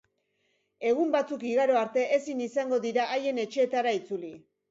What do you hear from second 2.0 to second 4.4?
ezin izango dira haien etxeetara itzuli.